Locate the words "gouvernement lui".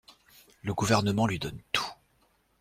0.73-1.37